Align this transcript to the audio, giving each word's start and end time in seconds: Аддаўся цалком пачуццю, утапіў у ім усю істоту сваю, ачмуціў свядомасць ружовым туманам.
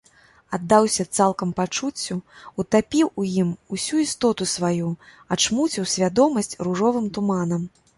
Аддаўся 0.57 1.03
цалком 1.17 1.51
пачуццю, 1.59 2.17
утапіў 2.65 3.13
у 3.23 3.29
ім 3.43 3.53
усю 3.79 4.03
істоту 4.07 4.51
сваю, 4.57 4.91
ачмуціў 5.37 5.83
свядомасць 5.97 6.57
ружовым 6.69 7.05
туманам. 7.19 7.75